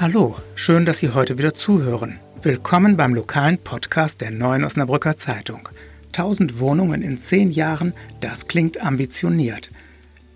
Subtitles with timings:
[0.00, 2.20] Hallo, schön, dass Sie heute wieder zuhören.
[2.40, 5.68] Willkommen beim lokalen Podcast der Neuen Osnabrücker Zeitung.
[6.06, 7.92] 1000 Wohnungen in 10 Jahren,
[8.22, 9.70] das klingt ambitioniert.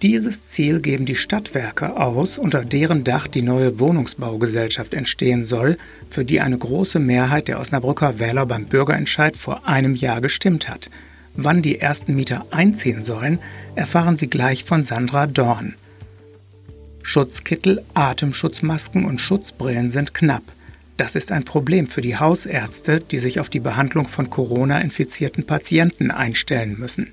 [0.03, 5.78] Dieses Ziel geben die Stadtwerke aus, unter deren Dach die neue Wohnungsbaugesellschaft entstehen soll,
[6.10, 10.90] für die eine große Mehrheit der Osnabrücker Wähler beim Bürgerentscheid vor einem Jahr gestimmt hat.
[11.37, 13.38] Wann die ersten Mieter einziehen sollen,
[13.76, 15.74] erfahren Sie gleich von Sandra Dorn.
[17.06, 20.42] Schutzkittel, Atemschutzmasken und Schutzbrillen sind knapp.
[20.96, 26.10] Das ist ein Problem für die Hausärzte, die sich auf die Behandlung von Corona-infizierten Patienten
[26.10, 27.12] einstellen müssen.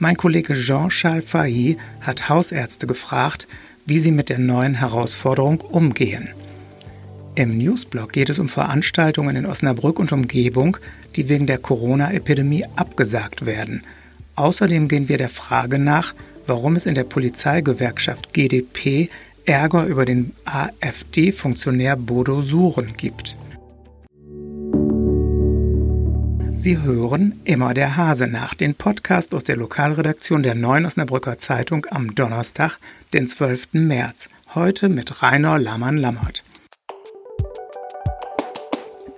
[0.00, 3.46] Mein Kollege Jean-Charles Fahy hat Hausärzte gefragt,
[3.86, 6.28] wie sie mit der neuen Herausforderung umgehen.
[7.36, 10.78] Im Newsblog geht es um Veranstaltungen in Osnabrück und Umgebung,
[11.14, 13.84] die wegen der Corona-Epidemie abgesagt werden.
[14.34, 16.12] Außerdem gehen wir der Frage nach,
[16.46, 19.08] warum es in der Polizeigewerkschaft GdP
[19.44, 23.36] Ärger über den AfD-Funktionär Bodo Suren gibt.
[26.54, 31.86] Sie hören immer der Hase nach, den Podcast aus der Lokalredaktion der Neuen Osnabrücker Zeitung
[31.90, 32.78] am Donnerstag,
[33.12, 33.68] den 12.
[33.72, 34.28] März.
[34.54, 36.44] Heute mit Rainer Lammann-Lammert.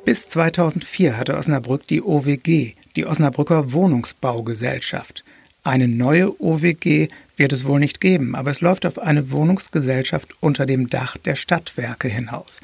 [0.05, 5.25] Bis 2004 hatte Osnabrück die OWG, die Osnabrücker Wohnungsbaugesellschaft.
[5.63, 10.67] Eine neue OWG wird es wohl nicht geben, aber es läuft auf eine Wohnungsgesellschaft unter
[10.67, 12.61] dem Dach der Stadtwerke hinaus.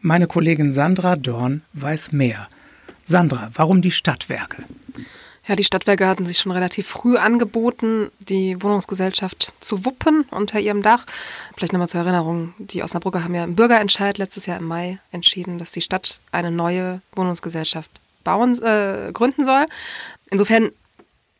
[0.00, 2.48] Meine Kollegin Sandra Dorn weiß mehr.
[3.04, 4.64] Sandra, warum die Stadtwerke?
[5.46, 10.82] Ja, die Stadtwerke hatten sich schon relativ früh angeboten, die Wohnungsgesellschaft zu wuppen unter ihrem
[10.82, 11.04] Dach.
[11.54, 15.58] Vielleicht nochmal zur Erinnerung, die Osnabrücker haben ja im Bürgerentscheid letztes Jahr im Mai entschieden,
[15.58, 17.90] dass die Stadt eine neue Wohnungsgesellschaft
[18.24, 19.66] bauen, äh, gründen soll.
[20.30, 20.70] Insofern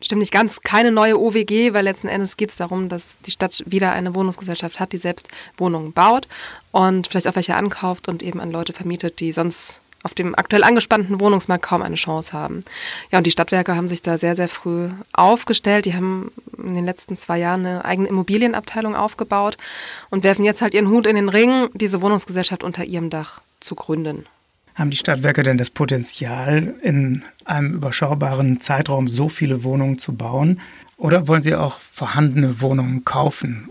[0.04, 3.62] stimmt nicht ganz, keine neue OWG, weil letzten Endes geht es darum, dass die Stadt
[3.66, 6.28] wieder eine Wohnungsgesellschaft hat, die selbst Wohnungen baut
[6.72, 10.62] und vielleicht auch welche ankauft und eben an Leute vermietet, die sonst auf dem aktuell
[10.62, 12.62] angespannten Wohnungsmarkt kaum eine Chance haben.
[13.10, 15.86] Ja, und die Stadtwerke haben sich da sehr, sehr früh aufgestellt.
[15.86, 19.56] Die haben in den letzten zwei Jahren eine eigene Immobilienabteilung aufgebaut
[20.10, 23.74] und werfen jetzt halt ihren Hut in den Ring, diese Wohnungsgesellschaft unter ihrem Dach zu
[23.74, 24.26] gründen.
[24.74, 30.60] Haben die Stadtwerke denn das Potenzial, in einem überschaubaren Zeitraum so viele Wohnungen zu bauen?
[30.96, 33.68] Oder wollen Sie auch vorhandene Wohnungen kaufen?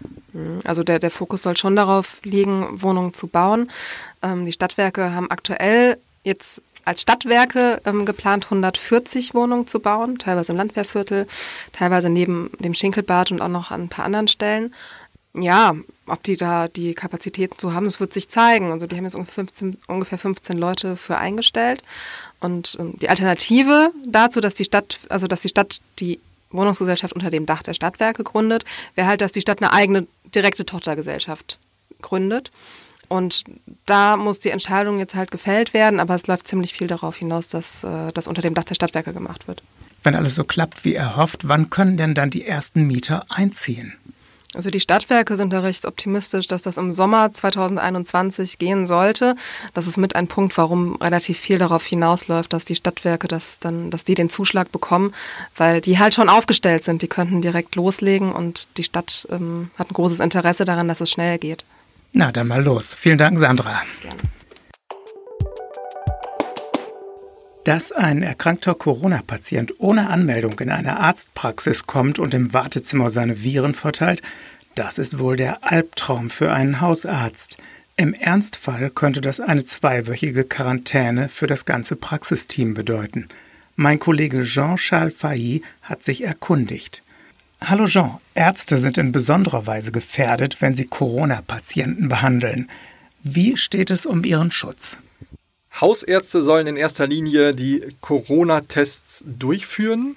[0.64, 3.70] Also der, der Fokus soll schon darauf liegen, Wohnungen zu bauen.
[4.22, 10.52] Ähm, die Stadtwerke haben aktuell jetzt als Stadtwerke ähm, geplant, 140 Wohnungen zu bauen, teilweise
[10.52, 11.28] im Landwehrviertel,
[11.72, 14.74] teilweise neben dem Schinkelbad und auch noch an ein paar anderen Stellen.
[15.36, 18.72] Ja, ob die da die Kapazitäten zu haben, das wird sich zeigen.
[18.72, 21.84] Also die haben jetzt ungefähr 15, ungefähr 15 Leute für eingestellt.
[22.40, 26.20] Und ähm, die Alternative dazu, dass die Stadt, also dass die Stadt die
[26.52, 28.64] Wohnungsgesellschaft unter dem Dach der Stadtwerke gründet,
[28.94, 30.06] wäre halt, dass die Stadt eine eigene
[30.36, 31.58] direkte Tochtergesellschaft
[32.02, 32.52] gründet.
[33.08, 33.44] Und
[33.86, 37.48] da muss die Entscheidung jetzt halt gefällt werden, aber es läuft ziemlich viel darauf hinaus,
[37.48, 39.64] dass äh, das unter dem Dach der Stadtwerke gemacht wird.
[40.04, 43.94] Wenn alles so klappt wie erhofft, wann können denn dann die ersten Mieter einziehen?
[44.54, 49.36] Also die Stadtwerke sind da recht optimistisch, dass das im Sommer 2021 gehen sollte.
[49.74, 53.90] Das ist mit ein Punkt, warum relativ viel darauf hinausläuft, dass die Stadtwerke das dann,
[53.90, 55.14] dass die den Zuschlag bekommen,
[55.58, 57.02] weil die halt schon aufgestellt sind.
[57.02, 61.10] Die könnten direkt loslegen und die Stadt ähm, hat ein großes Interesse daran, dass es
[61.10, 61.66] schnell geht.
[62.14, 62.94] Na, dann mal los.
[62.94, 63.82] Vielen Dank, Sandra.
[64.02, 64.22] Gerne.
[67.64, 73.74] Dass ein erkrankter Corona-Patient ohne Anmeldung in eine Arztpraxis kommt und im Wartezimmer seine Viren
[73.74, 74.22] verteilt,
[74.76, 77.58] das ist wohl der Albtraum für einen Hausarzt.
[77.96, 83.30] Im Ernstfall könnte das eine zweiwöchige Quarantäne für das ganze Praxisteam bedeuten.
[83.78, 87.02] Mein Kollege Jean-Charles Fahy hat sich erkundigt.
[87.62, 92.70] Hallo Jean, Ärzte sind in besonderer Weise gefährdet, wenn sie Corona-Patienten behandeln.
[93.24, 94.98] Wie steht es um ihren Schutz?
[95.80, 100.16] Hausärzte sollen in erster Linie die Corona-Tests durchführen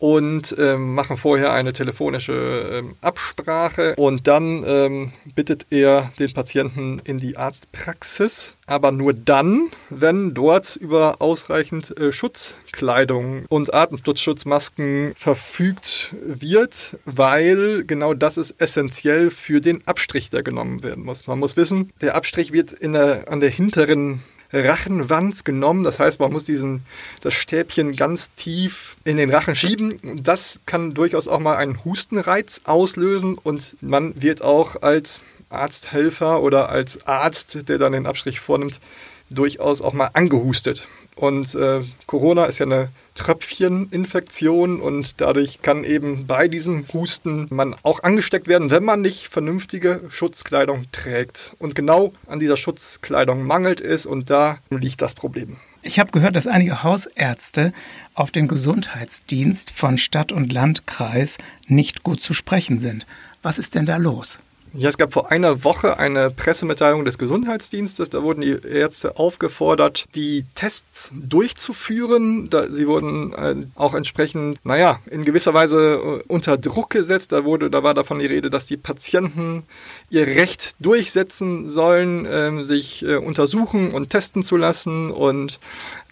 [0.00, 2.32] und ähm, machen vorher eine telefonische
[2.72, 9.68] ähm, Absprache und dann ähm, bittet er den Patienten in die Arztpraxis, aber nur dann,
[9.90, 19.28] wenn dort über ausreichend äh, Schutzkleidung und Atemschutzmasken verfügt wird, weil genau das ist essentiell
[19.28, 21.26] für den Abstrich, der genommen werden muss.
[21.26, 25.82] Man muss wissen, der Abstrich wird in der, an der hinteren Rachenwand genommen.
[25.82, 26.84] Das heißt, man muss diesen,
[27.20, 30.22] das Stäbchen ganz tief in den Rachen schieben.
[30.22, 35.20] Das kann durchaus auch mal einen Hustenreiz auslösen und man wird auch als
[35.50, 38.80] Arzthelfer oder als Arzt, der dann den Abstrich vornimmt,
[39.30, 40.88] durchaus auch mal angehustet.
[41.20, 47.76] Und äh, Corona ist ja eine Tröpfcheninfektion und dadurch kann eben bei diesem Husten man
[47.82, 51.54] auch angesteckt werden, wenn man nicht vernünftige Schutzkleidung trägt.
[51.58, 55.56] Und genau an dieser Schutzkleidung mangelt es und da liegt das Problem.
[55.82, 57.74] Ich habe gehört, dass einige Hausärzte
[58.14, 61.36] auf den Gesundheitsdienst von Stadt und Landkreis
[61.66, 63.04] nicht gut zu sprechen sind.
[63.42, 64.38] Was ist denn da los?
[64.72, 68.08] Ja, es gab vor einer Woche eine Pressemitteilung des Gesundheitsdienstes.
[68.08, 72.50] Da wurden die Ärzte aufgefordert, die Tests durchzuführen.
[72.50, 77.32] Da, sie wurden äh, auch entsprechend, naja, in gewisser Weise äh, unter Druck gesetzt.
[77.32, 79.64] Da, wurde, da war davon die Rede, dass die Patienten
[80.08, 85.10] ihr Recht durchsetzen sollen, äh, sich äh, untersuchen und testen zu lassen.
[85.10, 85.58] Und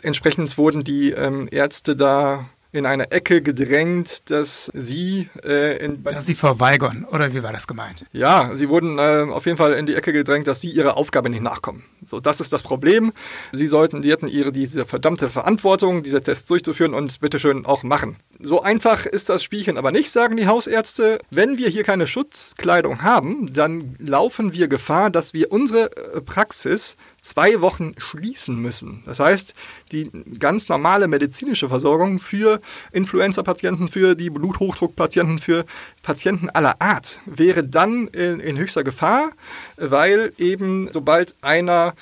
[0.03, 6.27] entsprechend wurden die ähm, Ärzte da in eine Ecke gedrängt, dass sie äh, in dass
[6.27, 8.05] sie verweigern oder wie war das gemeint?
[8.13, 11.31] Ja, sie wurden äh, auf jeden Fall in die Ecke gedrängt, dass sie ihrer Aufgabe
[11.31, 11.85] nicht nachkommen.
[12.03, 13.13] So, das ist das Problem.
[13.53, 18.17] Sie sollten, die hätten ihre diese verdammte Verantwortung, diese Tests durchzuführen und bitteschön auch machen.
[18.41, 21.19] So einfach ist das Spielchen aber nicht, sagen die Hausärzte.
[21.31, 26.97] Wenn wir hier keine Schutzkleidung haben, dann laufen wir Gefahr, dass wir unsere äh, Praxis
[27.21, 29.03] zwei Wochen schließen müssen.
[29.05, 29.55] Das heißt,
[29.93, 32.61] die ganz normale medizinische Versorgung für
[32.93, 35.65] Influenza-Patienten, für die Bluthochdruckpatienten, für
[36.03, 39.33] Patienten aller Art wäre dann in, in höchster Gefahr,
[39.77, 41.95] weil eben sobald einer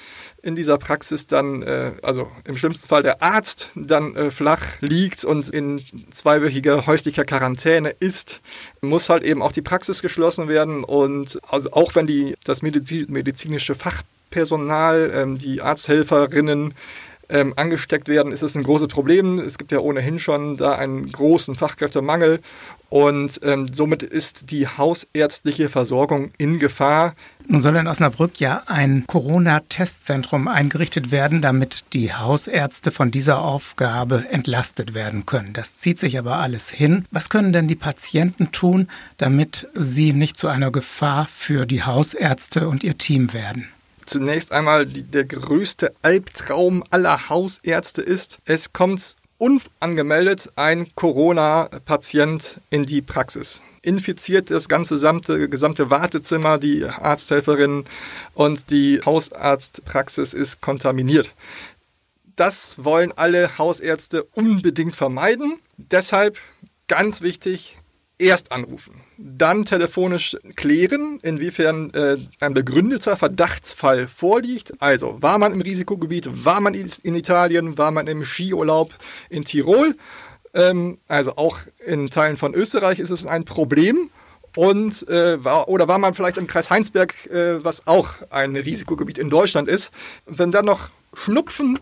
[0.42, 5.24] in dieser Praxis dann, äh, also im schlimmsten Fall der Arzt, dann äh, flach liegt
[5.24, 5.82] und in
[6.26, 8.40] zweiwöchiger häuslicher Quarantäne ist,
[8.81, 10.82] muss halt eben auch die Praxis geschlossen werden.
[10.82, 16.75] Und also auch wenn die, das medizinische Fachpersonal, ähm, die Arzthelferinnen,
[17.28, 19.38] ähm, angesteckt werden, ist es ein großes Problem.
[19.38, 22.40] Es gibt ja ohnehin schon da einen großen Fachkräftemangel
[22.88, 27.14] und ähm, somit ist die hausärztliche Versorgung in Gefahr.
[27.49, 34.25] Nun soll in Osnabrück ja ein Corona-Testzentrum eingerichtet werden, damit die Hausärzte von dieser Aufgabe
[34.31, 35.52] entlastet werden können.
[35.52, 37.05] Das zieht sich aber alles hin.
[37.11, 42.69] Was können denn die Patienten tun, damit sie nicht zu einer Gefahr für die Hausärzte
[42.69, 43.69] und ihr Team werden?
[44.06, 52.87] Zunächst einmal die, der größte Albtraum aller Hausärzte ist, es kommt unangemeldet ein Corona-Patient in
[52.87, 53.62] die Praxis.
[53.82, 57.85] Infiziert das ganze gesamte, gesamte Wartezimmer, die Arzthelferin
[58.35, 61.32] und die Hausarztpraxis ist kontaminiert.
[62.37, 65.58] Das wollen alle Hausärzte unbedingt vermeiden.
[65.76, 66.38] Deshalb
[66.87, 67.76] ganz wichtig,
[68.18, 74.72] erst anrufen, dann telefonisch klären, inwiefern äh, ein begründeter Verdachtsfall vorliegt.
[74.80, 78.94] Also war man im Risikogebiet, war man in Italien, war man im Skiurlaub
[79.28, 79.96] in Tirol.
[80.54, 84.10] Ähm, also auch in Teilen von Österreich ist es ein Problem.
[84.56, 89.19] Und äh, war, oder war man vielleicht im Kreis Heinsberg, äh, was auch ein Risikogebiet
[89.19, 89.90] in Deutschland ist.
[90.24, 91.78] Wenn dann noch Schnupfen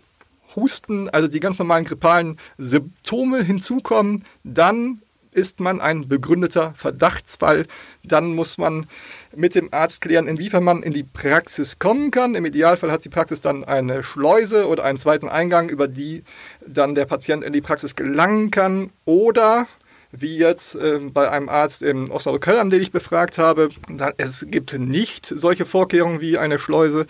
[0.57, 5.03] Husten, also die ganz normalen grippalen Symptome hinzukommen, dann
[5.35, 7.67] ist man ein begründeter Verdachtsfall,
[8.03, 8.87] dann muss man
[9.35, 12.35] mit dem Arzt klären, inwiefern man in die Praxis kommen kann.
[12.35, 16.25] Im Idealfall hat die Praxis dann eine Schleuse oder einen zweiten Eingang, über die
[16.67, 18.91] dann der Patient in die Praxis gelangen kann.
[19.05, 19.67] Oder
[20.13, 23.71] wie jetzt äh, bei einem Arzt in Osnabrück-Höllern, den ich befragt habe,
[24.17, 27.07] es gibt nicht solche Vorkehrungen wie eine Schleuse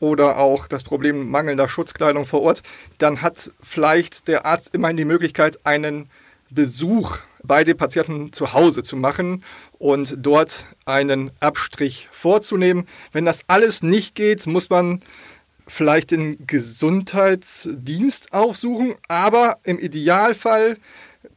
[0.00, 2.62] oder auch das Problem mangelnder Schutzkleidung vor Ort,
[2.96, 6.08] dann hat vielleicht der Arzt immerhin die Möglichkeit, einen
[6.50, 9.44] Besuch bei den Patienten zu Hause zu machen
[9.78, 12.86] und dort einen Abstrich vorzunehmen.
[13.12, 15.00] Wenn das alles nicht geht, muss man
[15.66, 20.78] vielleicht den Gesundheitsdienst aufsuchen, aber im Idealfall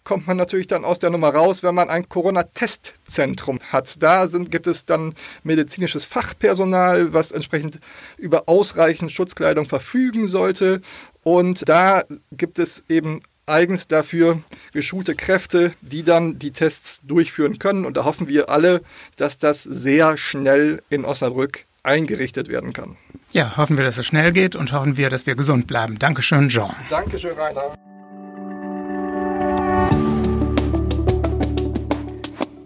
[0.03, 4.01] kommt man natürlich dann aus der Nummer raus, wenn man ein Corona-Testzentrum hat.
[4.01, 7.79] Da sind, gibt es dann medizinisches Fachpersonal, was entsprechend
[8.17, 10.81] über ausreichend Schutzkleidung verfügen sollte.
[11.23, 14.41] Und da gibt es eben eigens dafür
[14.73, 17.85] geschulte Kräfte, die dann die Tests durchführen können.
[17.85, 18.81] Und da hoffen wir alle,
[19.17, 22.97] dass das sehr schnell in Osnabrück eingerichtet werden kann.
[23.31, 25.97] Ja, hoffen wir, dass es schnell geht und hoffen wir, dass wir gesund bleiben.
[25.97, 26.75] Dankeschön, Jean.
[26.89, 27.75] Dankeschön, Rainer.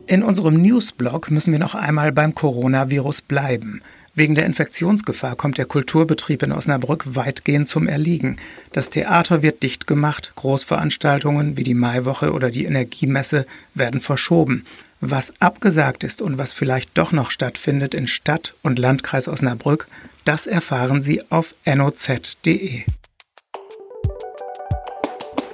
[0.07, 3.81] In unserem Newsblog müssen wir noch einmal beim Coronavirus bleiben.
[4.17, 8.37] Wegen der Infektionsgefahr kommt der Kulturbetrieb in Osnabrück weitgehend zum Erliegen.
[8.71, 14.65] Das Theater wird dicht gemacht, Großveranstaltungen wie die Maiwoche oder die Energiemesse werden verschoben.
[15.01, 19.87] Was abgesagt ist und was vielleicht doch noch stattfindet in Stadt und Landkreis Osnabrück,
[20.23, 22.83] das erfahren Sie auf noz.de.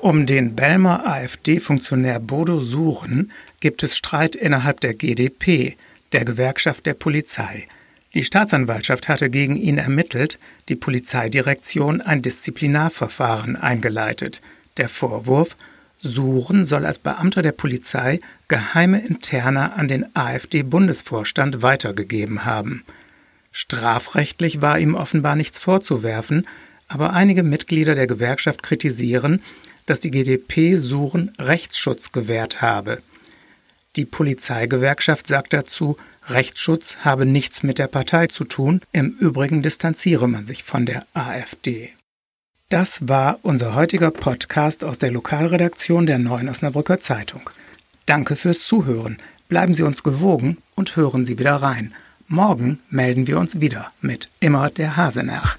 [0.02, 5.78] Um den Belmer AfD-Funktionär Bodo Suchen gibt es Streit innerhalb der GDP,
[6.12, 7.66] der Gewerkschaft der Polizei.
[8.14, 10.38] Die Staatsanwaltschaft hatte gegen ihn ermittelt,
[10.68, 14.42] die Polizeidirektion ein Disziplinarverfahren eingeleitet.
[14.78, 15.56] Der Vorwurf,
[16.00, 22.84] Suren soll als Beamter der Polizei geheime Interna an den AfD-Bundesvorstand weitergegeben haben.
[23.52, 26.48] Strafrechtlich war ihm offenbar nichts vorzuwerfen,
[26.88, 29.42] aber einige Mitglieder der Gewerkschaft kritisieren,
[29.86, 33.02] dass die GdP Suren Rechtsschutz gewährt habe.
[33.96, 40.28] Die Polizeigewerkschaft sagt dazu, Rechtsschutz habe nichts mit der Partei zu tun, im Übrigen distanziere
[40.28, 41.90] man sich von der AfD.
[42.70, 47.50] Das war unser heutiger Podcast aus der Lokalredaktion der Neuen Osnabrücker Zeitung.
[48.06, 49.18] Danke fürs Zuhören.
[49.50, 51.94] Bleiben Sie uns gewogen und hören Sie wieder rein.
[52.28, 55.58] Morgen melden wir uns wieder mit Immer der Hase nach.